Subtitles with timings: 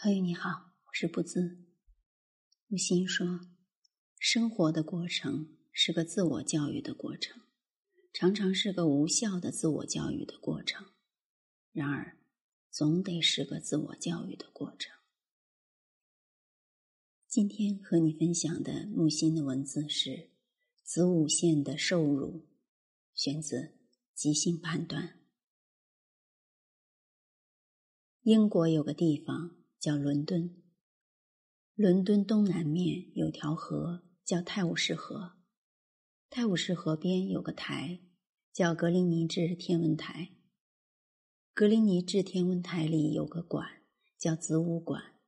[0.00, 1.58] 朋友你好，我是不兹。
[2.68, 3.40] 木心说，
[4.20, 7.42] 生活的过程是个自我教育的过程，
[8.12, 10.86] 常常是个无效的自我教育的过程。
[11.72, 12.16] 然而，
[12.70, 14.96] 总得是个自我教育的过程。
[17.26, 20.30] 今天和你分享的木心的文字是
[20.84, 22.46] 子午线的受辱，
[23.14, 23.56] 选自
[24.14, 25.08] 《即兴判断》。
[28.22, 29.57] 英国有个地方。
[29.78, 30.62] 叫伦敦。
[31.74, 35.38] 伦敦东南面有条河，叫泰晤士河。
[36.28, 38.00] 泰晤士河边有个台，
[38.52, 40.34] 叫格林尼治天文台。
[41.54, 43.82] 格林尼治天文台里有个馆，
[44.18, 45.20] 叫子午馆。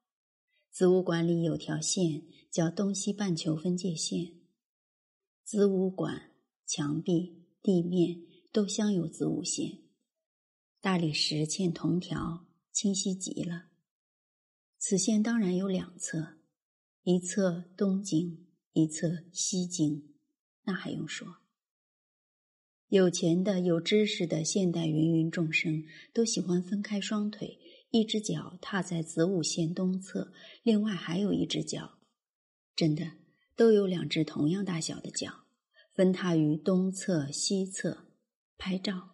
[0.70, 4.40] 子午馆里有条线，叫东西半球分界线。
[5.44, 6.32] 子午馆
[6.66, 8.22] 墙壁、地面
[8.52, 9.82] 都镶有子午线，
[10.80, 13.69] 大理石嵌铜条，清晰极了。
[14.90, 16.40] 此线当然有两侧，
[17.04, 20.16] 一侧东经，一侧西经，
[20.64, 21.36] 那还用说？
[22.88, 27.56] 有钱的、有知识的现代芸芸众生都喜欢分开双腿，
[27.90, 30.32] 一只脚踏在子午线东侧，
[30.64, 32.00] 另外还有一只脚，
[32.74, 33.12] 真的
[33.54, 35.44] 都有两只同样大小的脚，
[35.92, 38.08] 分踏于东侧、西侧
[38.58, 39.10] 拍照，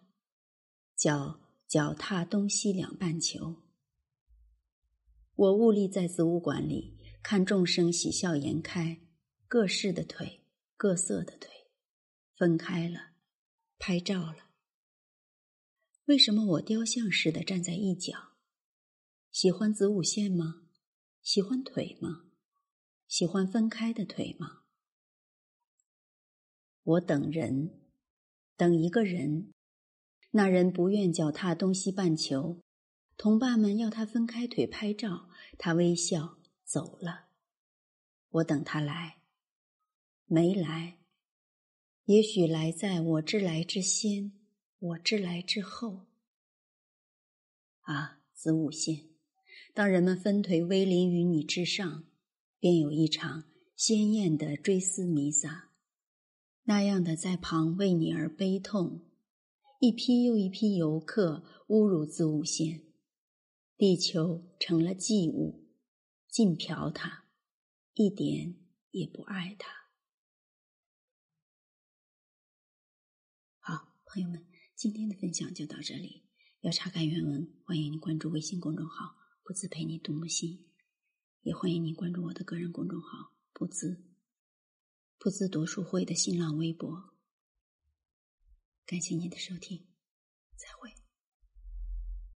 [0.95, 3.66] 脚脚踏东西两半球。
[5.37, 9.01] 我兀立在子午馆里，看众生喜笑颜开，
[9.47, 10.43] 各式的腿，
[10.75, 11.51] 各色的腿，
[12.35, 13.11] 分开了，
[13.77, 14.49] 拍照了。
[16.05, 18.33] 为什么我雕像似的站在一角？
[19.31, 20.63] 喜欢子午线吗？
[21.21, 22.23] 喜欢腿吗？
[23.07, 24.63] 喜欢分开的腿吗？
[26.81, 27.79] 我等人，
[28.55, 29.53] 等一个人，
[30.31, 32.63] 那人不愿脚踏东西半球。
[33.17, 37.29] 同伴们要他分开腿拍照，他微笑走了。
[38.29, 39.17] 我等他来，
[40.25, 40.99] 没来。
[42.05, 44.31] 也许来在我之来之先，
[44.77, 46.05] 我之来之后。
[47.81, 49.09] 啊，子午线，
[49.73, 52.05] 当人们分腿威临于你之上，
[52.59, 53.45] 便有一场
[53.75, 55.71] 鲜艳的追思弥撒，
[56.65, 59.01] 那样的在旁为你而悲痛。
[59.79, 62.86] 一批又一批游客侮辱子午线。
[63.77, 65.69] 地球成了祭物，
[66.27, 67.27] 尽嫖它，
[67.93, 68.55] 一点
[68.89, 69.71] 也不爱它。
[73.59, 76.25] 好，朋友们，今天的分享就到这里。
[76.61, 79.15] 要查看原文，欢迎您关注微信公众号
[79.45, 80.71] “不自陪你读木心”，
[81.45, 84.03] 也欢迎您关注我的个人公众号“不自
[85.19, 87.13] 不自读书会”的新浪微博。
[88.87, 89.85] 感谢您的收听，
[90.55, 90.96] 再会。